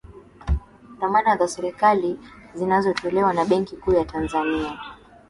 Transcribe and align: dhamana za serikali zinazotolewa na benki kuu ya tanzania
dhamana 0.99 1.37
za 1.37 1.47
serikali 1.47 2.19
zinazotolewa 2.55 3.33
na 3.33 3.45
benki 3.45 3.77
kuu 3.77 3.93
ya 3.93 4.05
tanzania 4.05 4.77